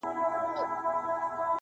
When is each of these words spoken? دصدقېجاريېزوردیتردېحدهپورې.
دصدقېجاريېزوردیتردېحدهپورې. 0.03 1.47